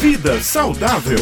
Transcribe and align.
Vida 0.00 0.40
saudável. 0.40 1.18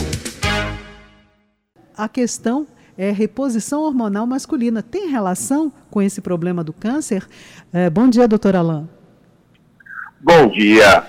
A 1.96 2.08
questão 2.08 2.64
é 2.96 3.10
reposição 3.10 3.82
hormonal 3.82 4.24
masculina. 4.24 4.84
Tem 4.84 5.08
relação 5.08 5.72
com 5.90 6.00
esse 6.00 6.20
problema 6.20 6.62
do 6.62 6.72
câncer? 6.72 7.26
É, 7.74 7.90
bom 7.90 8.08
dia, 8.08 8.28
doutor 8.28 8.54
Alain. 8.54 8.88
Bom 10.20 10.46
dia. 10.46 11.02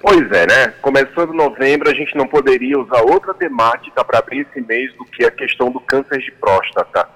Pois 0.00 0.28
é, 0.32 0.44
né? 0.44 0.74
Começando 0.82 1.32
novembro, 1.32 1.88
a 1.88 1.94
gente 1.94 2.16
não 2.16 2.26
poderia 2.26 2.76
usar 2.80 3.02
outra 3.02 3.32
temática 3.32 4.04
para 4.04 4.18
abrir 4.18 4.40
esse 4.50 4.60
mês 4.66 4.92
do 4.94 5.04
que 5.04 5.24
a 5.24 5.30
questão 5.30 5.70
do 5.70 5.78
câncer 5.78 6.18
de 6.18 6.32
próstata. 6.32 7.08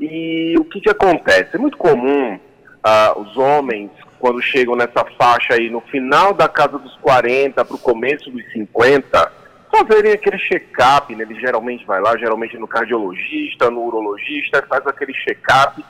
E 0.00 0.54
o 0.58 0.64
que, 0.64 0.80
que 0.80 0.88
acontece? 0.88 1.50
É 1.54 1.58
muito 1.58 1.76
comum 1.76 2.40
uh, 2.84 3.20
os 3.20 3.36
homens, 3.36 3.90
quando 4.18 4.42
chegam 4.42 4.76
nessa 4.76 5.04
faixa 5.18 5.54
aí, 5.54 5.70
no 5.70 5.80
final 5.80 6.32
da 6.32 6.48
casa 6.48 6.78
dos 6.78 6.96
40 6.96 7.64
para 7.64 7.74
o 7.74 7.78
começo 7.78 8.30
dos 8.30 8.44
50, 8.52 9.32
fazerem 9.70 10.12
aquele 10.12 10.38
check-up, 10.38 11.14
né? 11.14 11.24
Ele 11.24 11.40
geralmente 11.40 11.84
vai 11.84 12.00
lá, 12.00 12.16
geralmente 12.16 12.56
no 12.58 12.68
cardiologista, 12.68 13.70
no 13.70 13.82
urologista, 13.84 14.64
faz 14.68 14.86
aquele 14.86 15.12
check-up 15.12 15.84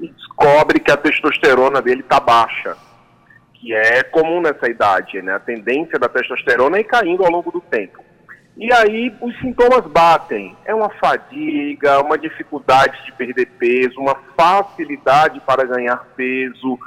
e 0.00 0.08
descobre 0.08 0.80
que 0.80 0.90
a 0.90 0.96
testosterona 0.96 1.80
dele 1.80 2.00
está 2.00 2.18
baixa 2.18 2.76
que 3.60 3.74
é 3.74 4.02
comum 4.02 4.40
nessa 4.40 4.68
idade, 4.68 5.20
né? 5.20 5.34
A 5.34 5.38
tendência 5.38 5.98
da 5.98 6.08
testosterona 6.08 6.78
é 6.78 6.80
ir 6.80 6.84
caindo 6.84 7.24
ao 7.24 7.30
longo 7.30 7.52
do 7.52 7.60
tempo. 7.60 8.02
E 8.56 8.72
aí 8.72 9.14
os 9.20 9.38
sintomas 9.40 9.86
batem. 9.86 10.56
É 10.64 10.74
uma 10.74 10.90
fadiga, 10.90 12.00
uma 12.00 12.18
dificuldade 12.18 13.04
de 13.04 13.12
perder 13.12 13.46
peso, 13.58 14.00
uma 14.00 14.16
facilidade 14.36 15.40
para 15.40 15.64
ganhar 15.64 15.96
peso, 16.16 16.78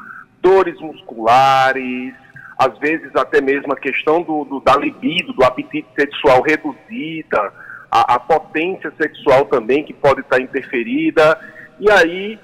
dores 0.42 0.80
musculares, 0.80 2.14
às 2.58 2.78
vezes 2.78 3.16
até 3.16 3.42
mesmo 3.42 3.74
a 3.74 3.78
questão 3.78 4.22
do, 4.22 4.46
do 4.46 4.60
da 4.60 4.76
libido, 4.76 5.34
do 5.34 5.44
apetite 5.44 5.88
sexual 5.96 6.42
reduzida, 6.42 7.52
a, 7.90 8.16
a 8.16 8.20
potência 8.20 8.92
sexual 8.98 9.46
também 9.46 9.84
que 9.84 9.94
pode 9.94 10.22
estar 10.22 10.40
interferida. 10.40 11.40
E 11.80 11.90
aí 11.90 12.40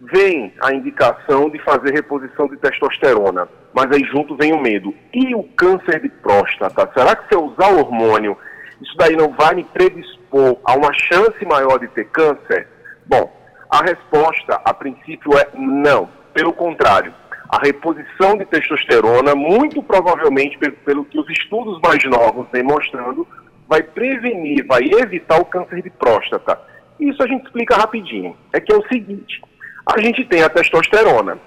vem 0.00 0.52
a 0.62 0.72
indicação 0.72 1.50
de 1.50 1.58
fazer 1.60 1.92
reposição 1.92 2.46
de 2.46 2.56
testosterona, 2.56 3.48
mas 3.74 3.90
aí 3.90 4.04
junto 4.04 4.36
vem 4.36 4.52
o 4.52 4.60
medo. 4.60 4.94
E 5.12 5.34
o 5.34 5.42
câncer 5.42 6.00
de 6.00 6.08
próstata? 6.08 6.88
Será 6.94 7.16
que 7.16 7.28
se 7.28 7.34
eu 7.34 7.44
usar 7.44 7.72
o 7.72 7.78
hormônio, 7.78 8.36
isso 8.80 8.96
daí 8.96 9.16
não 9.16 9.32
vai 9.32 9.54
me 9.54 9.64
predispor 9.64 10.58
a 10.64 10.74
uma 10.74 10.92
chance 10.92 11.44
maior 11.44 11.78
de 11.78 11.88
ter 11.88 12.04
câncer? 12.06 12.68
Bom, 13.06 13.32
a 13.70 13.82
resposta 13.82 14.60
a 14.64 14.72
princípio 14.72 15.36
é 15.36 15.48
não. 15.54 16.08
Pelo 16.32 16.52
contrário, 16.52 17.12
a 17.48 17.58
reposição 17.58 18.36
de 18.36 18.44
testosterona, 18.44 19.34
muito 19.34 19.82
provavelmente 19.82 20.58
pelo, 20.58 20.72
pelo 20.76 21.04
que 21.04 21.18
os 21.18 21.28
estudos 21.30 21.80
mais 21.80 22.02
novos 22.04 22.46
vêm 22.52 22.62
mostrando, 22.62 23.26
vai 23.66 23.82
prevenir, 23.82 24.66
vai 24.66 24.82
evitar 24.84 25.40
o 25.40 25.44
câncer 25.44 25.82
de 25.82 25.90
próstata. 25.90 26.58
Isso 27.00 27.22
a 27.22 27.26
gente 27.26 27.44
explica 27.46 27.76
rapidinho. 27.76 28.36
É 28.52 28.60
que 28.60 28.72
é 28.72 28.76
o 28.76 28.86
seguinte, 28.88 29.42
a 29.86 30.00
gente 30.00 30.24
tem 30.24 30.42
a 30.42 30.48
testosterona, 30.48 31.38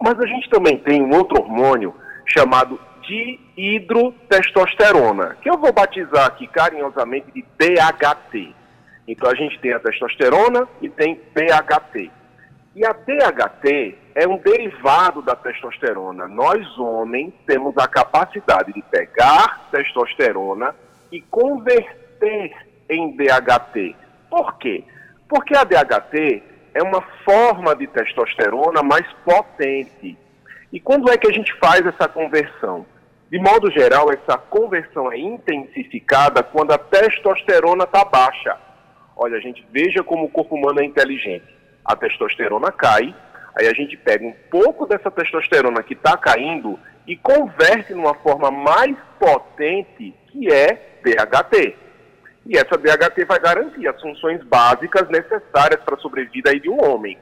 mas 0.00 0.18
a 0.18 0.26
gente 0.26 0.50
também 0.50 0.78
tem 0.78 1.02
um 1.02 1.14
outro 1.14 1.40
hormônio 1.40 1.94
chamado 2.26 2.78
dihidrotestosterona, 3.06 5.36
que 5.40 5.48
eu 5.48 5.56
vou 5.58 5.72
batizar 5.72 6.26
aqui 6.26 6.46
carinhosamente 6.46 7.32
de 7.32 7.42
DHT. 7.58 8.54
Então 9.08 9.30
a 9.30 9.34
gente 9.34 9.58
tem 9.60 9.72
a 9.72 9.78
testosterona 9.78 10.68
e 10.82 10.88
tem 10.88 11.20
DHT. 11.34 12.10
E 12.74 12.84
a 12.84 12.92
DHT 12.92 13.96
é 14.14 14.28
um 14.28 14.36
derivado 14.36 15.22
da 15.22 15.34
testosterona. 15.34 16.28
Nós, 16.28 16.78
homens, 16.78 17.32
temos 17.46 17.76
a 17.78 17.88
capacidade 17.88 18.70
de 18.72 18.82
pegar 18.82 19.68
testosterona 19.70 20.74
e 21.10 21.22
converter 21.22 22.52
em 22.90 23.16
DHT. 23.16 23.96
Por 24.28 24.58
quê? 24.58 24.84
Porque 25.28 25.56
a 25.56 25.64
DHT 25.64 26.42
é 26.74 26.82
uma 26.82 27.00
forma 27.24 27.74
de 27.74 27.86
testosterona 27.86 28.82
mais 28.82 29.10
potente. 29.24 30.18
E 30.70 30.80
quando 30.80 31.10
é 31.10 31.16
que 31.16 31.26
a 31.26 31.32
gente 31.32 31.54
faz 31.54 31.86
essa 31.86 32.06
conversão? 32.06 32.84
De 33.30 33.38
modo 33.40 33.70
geral, 33.72 34.10
essa 34.12 34.38
conversão 34.38 35.10
é 35.10 35.18
intensificada 35.18 36.42
quando 36.42 36.72
a 36.72 36.78
testosterona 36.78 37.84
está 37.84 38.04
baixa. 38.04 38.56
Olha, 39.16 39.36
a 39.36 39.40
gente 39.40 39.66
veja 39.72 40.04
como 40.04 40.26
o 40.26 40.30
corpo 40.30 40.54
humano 40.54 40.80
é 40.80 40.84
inteligente. 40.84 41.46
A 41.84 41.96
testosterona 41.96 42.70
cai, 42.70 43.14
aí 43.58 43.66
a 43.66 43.72
gente 43.72 43.96
pega 43.96 44.24
um 44.24 44.34
pouco 44.50 44.86
dessa 44.86 45.10
testosterona 45.10 45.82
que 45.82 45.94
está 45.94 46.16
caindo 46.16 46.78
e 47.06 47.16
converte 47.16 47.94
numa 47.94 48.14
forma 48.14 48.50
mais 48.50 48.96
potente, 49.18 50.14
que 50.28 50.52
é 50.52 50.98
DHT. 51.02 51.74
E 52.46 52.56
essa 52.56 52.78
DHT 52.78 53.24
vai 53.24 53.40
garantir 53.40 53.88
as 53.88 54.00
funções 54.00 54.42
básicas 54.44 55.08
necessárias 55.08 55.80
para 55.82 55.96
a 55.96 55.98
sobrevida 55.98 56.54
de 56.58 56.70
um 56.70 56.84
homem. 56.84 57.18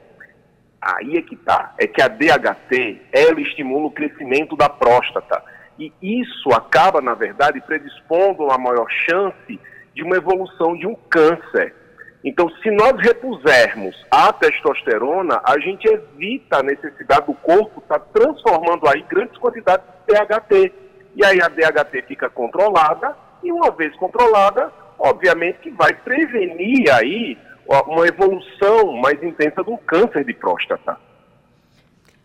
Aí 0.79 1.17
é 1.17 1.21
que 1.23 1.35
tá, 1.35 1.73
é 1.79 1.87
que 1.87 1.99
a 1.99 2.07
DHT, 2.07 3.01
ela 3.11 3.41
estimula 3.41 3.87
o 3.87 3.91
crescimento 3.91 4.55
da 4.55 4.69
próstata. 4.69 5.54
E 5.77 5.91
isso 6.01 6.49
acaba, 6.53 7.01
na 7.01 7.13
verdade, 7.13 7.61
predispondo 7.61 8.49
a 8.49 8.57
maior 8.57 8.89
chance 8.89 9.59
de 9.93 10.03
uma 10.03 10.15
evolução 10.15 10.77
de 10.77 10.87
um 10.87 10.95
câncer. 11.09 11.73
Então, 12.23 12.49
se 12.61 12.71
nós 12.71 12.93
repusermos 12.99 13.95
a 14.09 14.33
testosterona, 14.33 15.41
a 15.43 15.59
gente 15.59 15.85
evita 15.87 16.57
a 16.57 16.63
necessidade 16.63 17.27
do 17.27 17.33
corpo 17.35 17.79
estar 17.79 17.99
tá 17.99 18.05
transformando 18.13 18.87
aí 18.87 19.03
grandes 19.03 19.37
quantidades 19.37 19.85
de 20.07 20.13
DHT. 20.13 20.73
E 21.15 21.23
aí 21.23 21.39
a 21.41 21.47
DHT 21.47 22.01
fica 22.07 22.29
controlada, 22.29 23.15
e 23.43 23.51
uma 23.51 23.69
vez 23.71 23.95
controlada, 23.95 24.71
obviamente 24.97 25.59
que 25.59 25.69
vai 25.69 25.93
prevenir 25.93 26.91
aí 26.91 27.37
uma 27.67 28.07
evolução 28.07 28.93
mais 28.93 29.21
intensa 29.21 29.63
do 29.63 29.77
câncer 29.77 30.25
de 30.25 30.33
próstata. 30.33 30.97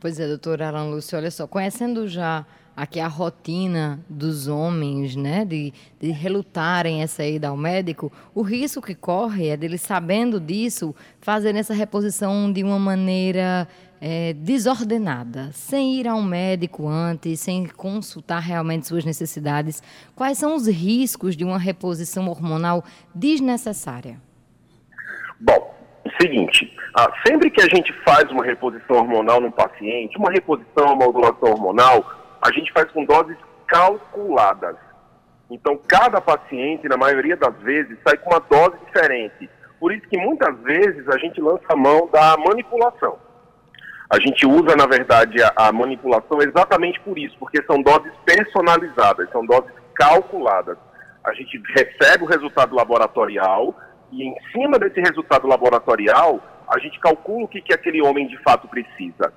Pois 0.01 0.19
é, 0.19 0.27
doutor 0.27 0.63
Alan 0.63 0.91
Lúcio, 0.91 1.19
olha 1.19 1.31
só, 1.31 1.47
conhecendo 1.47 2.09
já 2.09 2.47
aqui 2.77 2.99
a 3.01 3.09
rotina 3.09 4.01
dos 4.09 4.49
homens, 4.49 5.17
né, 5.17 5.45
de, 5.45 5.73
de 6.01 6.11
relutarem 6.11 7.03
essa 7.03 7.25
ida 7.25 7.49
ao 7.49 7.57
médico, 7.57 8.13
o 8.35 8.43
risco 8.43 8.81
que 8.81 8.95
corre 8.95 9.49
é 9.49 9.57
deles, 9.57 9.81
sabendo 9.81 10.41
disso, 10.41 10.95
fazerem 11.21 11.61
essa 11.61 11.75
reposição 11.75 12.53
de 12.53 12.63
uma 12.63 12.79
maneira 12.79 13.69
é, 14.01 14.33
desordenada, 14.33 15.51
sem 15.53 15.95
ir 15.97 16.09
ao 16.09 16.23
médico 16.23 16.89
antes, 16.89 17.41
sem 17.41 17.67
consultar 17.67 18.41
realmente 18.41 18.87
suas 18.87 19.05
necessidades. 19.05 19.83
Quais 20.17 20.39
são 20.39 20.55
os 20.55 20.67
riscos 20.67 21.37
de 21.37 21.45
uma 21.45 21.59
reposição 21.59 22.29
hormonal 22.29 22.83
desnecessária? 23.15 24.21
Bom, 25.39 25.75
seguinte, 26.21 26.73
ah, 26.97 27.11
sempre 27.27 27.51
que 27.51 27.63
a 27.63 27.69
gente 27.69 27.93
faz 28.05 28.31
uma 28.31 28.45
reposição 28.45 28.97
hormonal 28.97 29.41
no 29.41 29.53
paciente, 29.53 30.17
uma 30.19 30.31
reposição, 30.31 30.87
uma 30.87 30.97
modulação 30.97 31.51
hormonal, 31.51 32.20
a 32.41 32.53
gente 32.53 32.73
faz 32.73 32.91
com 32.91 33.05
doses 33.05 33.37
calculadas. 33.67 34.77
Então, 35.51 35.79
cada 35.89 36.21
paciente, 36.21 36.89
na 36.89 36.97
maioria 36.97 37.37
das 37.37 37.55
vezes, 37.59 37.99
sai 38.07 38.17
com 38.19 38.31
uma 38.31 38.41
dose 38.41 38.77
diferente. 38.87 39.51
Por 39.79 39.93
isso 39.93 40.07
que 40.09 40.19
muitas 40.19 40.57
vezes 40.61 41.09
a 41.09 41.19
gente 41.19 41.41
lança 41.41 41.65
a 41.69 41.77
mão 41.77 42.09
da 42.13 42.37
manipulação. 42.37 43.19
A 44.09 44.19
gente 44.21 44.47
usa, 44.47 44.77
na 44.77 44.87
verdade, 44.87 45.43
a, 45.43 45.53
a, 45.57 45.73
manipulação 45.73 46.43
exatamente 46.43 47.01
por 47.01 47.17
isso, 47.17 47.37
porque 47.39 47.63
são 47.63 47.81
doses 47.81 48.13
personalizadas, 48.25 49.31
são 49.31 49.45
doses 49.47 49.71
calculadas. 49.95 50.77
A 51.25 51.33
gente 51.33 51.61
recebe 51.77 52.25
o 52.25 52.27
resultado 52.27 52.75
laboratorial 52.75 53.75
e, 54.11 54.25
em 54.25 54.35
cima 54.53 54.79
desse 54.79 55.01
resultado 55.01 55.47
laboratorial, 55.47 56.41
a 56.69 56.79
gente 56.79 56.99
calcula 56.99 57.45
o 57.45 57.49
que, 57.49 57.61
que 57.61 57.73
aquele 57.73 58.03
homem 58.03 58.27
de 58.27 58.37
fato 58.43 58.69
precisa. 58.69 59.33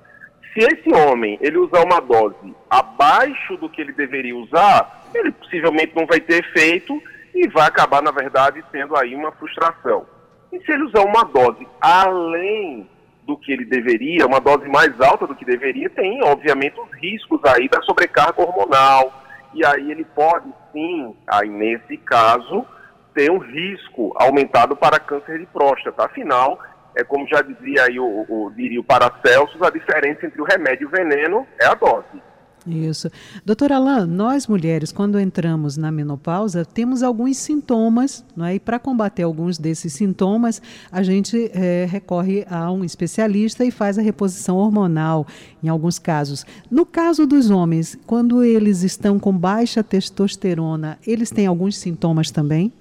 Se 0.54 0.60
esse 0.60 0.94
homem 0.94 1.36
ele 1.40 1.58
usar 1.58 1.84
uma 1.84 2.00
dose 2.00 2.54
abaixo 2.70 3.56
do 3.56 3.68
que 3.68 3.80
ele 3.80 3.92
deveria 3.92 4.36
usar, 4.36 5.04
ele 5.12 5.32
possivelmente 5.32 5.94
não 5.96 6.06
vai 6.06 6.20
ter 6.20 6.44
efeito 6.44 7.02
e 7.34 7.48
vai 7.48 7.66
acabar, 7.66 8.00
na 8.00 8.12
verdade, 8.12 8.64
tendo 8.70 8.96
aí 8.96 9.14
uma 9.16 9.32
frustração. 9.32 10.06
E 10.52 10.60
se 10.60 10.70
ele 10.70 10.84
usar 10.84 11.02
uma 11.02 11.24
dose 11.24 11.66
além 11.80 12.88
do 13.24 13.36
que 13.36 13.52
ele 13.52 13.64
deveria, 13.64 14.26
uma 14.26 14.40
dose 14.40 14.68
mais 14.68 15.00
alta 15.00 15.26
do 15.26 15.34
que 15.34 15.44
deveria, 15.44 15.90
tem, 15.90 16.22
obviamente, 16.22 16.78
os 16.78 16.92
riscos 17.00 17.40
aí 17.44 17.68
da 17.68 17.82
sobrecarga 17.82 18.40
hormonal. 18.40 19.12
E 19.52 19.64
aí 19.64 19.90
ele 19.90 20.04
pode, 20.04 20.48
sim, 20.72 21.16
aí 21.26 21.48
nesse 21.48 21.96
caso, 21.96 22.64
ter 23.12 23.30
um 23.30 23.38
risco 23.38 24.12
aumentado 24.16 24.76
para 24.76 25.00
câncer 25.00 25.38
de 25.38 25.46
próstata. 25.46 26.04
Afinal, 26.04 26.60
é 26.96 27.04
como 27.04 27.26
já 27.28 27.42
dizia 27.42 27.84
aí 27.84 27.98
o, 27.98 28.24
o, 28.28 28.52
diria 28.54 28.80
o 28.80 28.84
Paracelsus, 28.84 29.60
a 29.62 29.70
diferença 29.70 30.26
entre 30.26 30.40
o 30.40 30.44
remédio 30.44 30.84
e 30.84 30.86
o 30.86 30.90
veneno 30.90 31.46
é 31.60 31.66
a 31.66 31.74
dose. 31.74 32.22
Isso. 32.66 33.10
Doutora 33.44 33.76
Alain, 33.76 34.06
nós 34.06 34.46
mulheres, 34.46 34.90
quando 34.90 35.20
entramos 35.20 35.76
na 35.76 35.92
menopausa, 35.92 36.64
temos 36.64 37.02
alguns 37.02 37.36
sintomas, 37.36 38.24
não 38.34 38.46
é? 38.46 38.54
e 38.54 38.60
para 38.60 38.78
combater 38.78 39.22
alguns 39.22 39.58
desses 39.58 39.92
sintomas, 39.92 40.62
a 40.90 41.02
gente 41.02 41.50
é, 41.52 41.84
recorre 41.84 42.46
a 42.48 42.70
um 42.70 42.82
especialista 42.82 43.64
e 43.64 43.70
faz 43.70 43.98
a 43.98 44.02
reposição 44.02 44.56
hormonal, 44.56 45.26
em 45.62 45.68
alguns 45.68 45.98
casos. 45.98 46.46
No 46.70 46.86
caso 46.86 47.26
dos 47.26 47.50
homens, 47.50 47.98
quando 48.06 48.42
eles 48.42 48.82
estão 48.82 49.18
com 49.18 49.36
baixa 49.36 49.84
testosterona, 49.84 50.98
eles 51.06 51.30
têm 51.30 51.46
alguns 51.46 51.76
sintomas 51.76 52.30
também? 52.30 52.72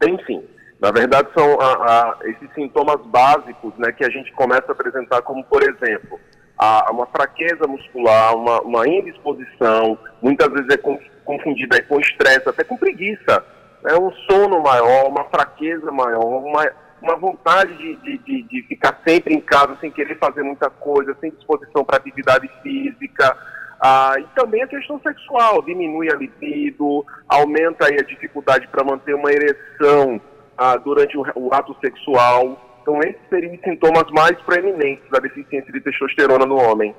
Tem 0.00 0.18
sim. 0.24 0.42
Na 0.80 0.92
verdade, 0.92 1.28
são 1.34 1.60
a, 1.60 1.72
a, 1.72 2.18
esses 2.22 2.52
sintomas 2.54 3.04
básicos 3.06 3.72
né, 3.78 3.90
que 3.90 4.04
a 4.04 4.10
gente 4.10 4.32
começa 4.32 4.66
a 4.68 4.72
apresentar, 4.72 5.22
como, 5.22 5.42
por 5.44 5.62
exemplo, 5.62 6.20
a, 6.56 6.90
uma 6.92 7.06
fraqueza 7.06 7.66
muscular, 7.66 8.36
uma, 8.36 8.60
uma 8.60 8.88
indisposição, 8.88 9.98
muitas 10.22 10.48
vezes 10.52 10.68
é 10.70 10.76
confundida 11.24 11.82
com 11.82 11.98
estresse, 11.98 12.48
até 12.48 12.62
com 12.62 12.76
preguiça, 12.76 13.44
né? 13.82 13.94
um 13.96 14.12
sono 14.30 14.60
maior, 14.62 15.08
uma 15.08 15.24
fraqueza 15.24 15.90
maior, 15.90 16.24
uma, 16.24 16.70
uma 17.02 17.16
vontade 17.16 17.76
de, 17.76 17.96
de, 17.96 18.18
de, 18.18 18.42
de 18.44 18.62
ficar 18.68 19.00
sempre 19.06 19.34
em 19.34 19.40
casa 19.40 19.76
sem 19.80 19.90
querer 19.90 20.16
fazer 20.18 20.44
muita 20.44 20.70
coisa, 20.70 21.16
sem 21.20 21.30
disposição 21.30 21.84
para 21.84 21.96
atividade 21.96 22.48
física. 22.62 23.36
Ah, 23.80 24.14
e 24.18 24.24
também 24.34 24.62
a 24.62 24.66
questão 24.66 25.00
sexual, 25.00 25.62
diminui 25.62 26.10
a 26.10 26.16
libido, 26.16 27.04
aumenta 27.28 27.86
a 27.86 28.02
dificuldade 28.02 28.66
para 28.68 28.84
manter 28.84 29.14
uma 29.14 29.30
ereção 29.30 30.20
ah, 30.58 30.76
durante 30.76 31.16
o, 31.16 31.24
o 31.36 31.54
ato 31.54 31.74
sexual. 31.80 32.58
Então, 32.82 32.98
esses 33.00 33.20
seriam 33.30 33.54
os 33.54 33.60
sintomas 33.60 34.04
mais 34.10 34.36
proeminentes 34.42 35.08
da 35.10 35.18
deficiência 35.18 35.72
de 35.72 35.80
testosterona 35.80 36.44
no 36.44 36.56
homem. 36.56 36.94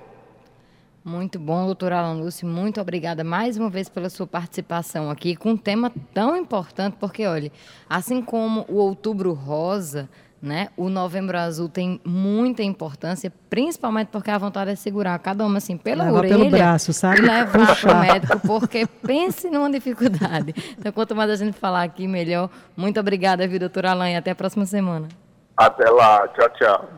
Muito 1.04 1.40
bom, 1.40 1.66
doutora 1.66 1.98
Alan 1.98 2.22
Lúcio. 2.22 2.48
Muito 2.48 2.80
obrigada 2.80 3.24
mais 3.24 3.58
uma 3.58 3.70
vez 3.70 3.90
pela 3.90 4.10
sua 4.10 4.28
participação 4.28 5.10
aqui 5.10 5.36
com 5.36 5.52
um 5.52 5.58
tema 5.58 5.92
tão 6.14 6.36
importante, 6.36 6.98
porque, 7.00 7.26
olha, 7.26 7.52
assim 7.90 8.22
como 8.22 8.66
o 8.68 8.76
Outubro 8.76 9.34
Rosa, 9.34 10.10
né, 10.42 10.70
o 10.78 10.90
Novembro 10.90 11.38
Azul 11.38 11.68
tem 11.68 12.00
muita 12.06 12.64
importância, 12.64 13.32
principalmente 13.50 14.08
porque 14.08 14.32
a 14.32 14.38
vontade 14.38 14.72
é 14.72 14.76
segurar 14.76 15.18
cada 15.20 15.46
uma 15.46 15.58
assim 15.58 15.78
pela 15.78 16.06
Leva 16.06 16.18
orelha 16.18 16.38
pelo 16.38 16.50
braço, 16.50 16.94
sabe? 16.94 17.20
e 17.20 17.22
levar 17.22 17.76
para 17.76 17.94
o 17.94 18.00
médico, 18.00 18.40
porque 18.40 18.86
pense 19.06 19.50
numa 19.50 19.70
dificuldade. 19.70 20.54
Então, 20.78 20.92
quanto 20.92 21.16
mais 21.16 21.30
a 21.30 21.36
gente 21.36 21.58
falar 21.58 21.84
aqui, 21.84 22.08
melhor. 22.08 22.50
Muito 22.76 23.00
obrigada, 23.00 23.48
viu, 23.48 23.60
doutora 23.60 23.92
Alan, 23.92 24.10
e 24.10 24.16
até 24.16 24.32
a 24.32 24.36
próxima 24.36 24.66
semana. 24.66 25.08
Até 25.58 25.90
lá. 25.90 26.28
Tchau, 26.30 26.50
tchau. 26.58 26.90